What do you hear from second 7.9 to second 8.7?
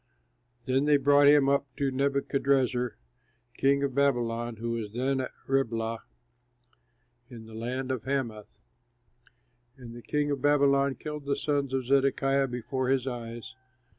of Hamath.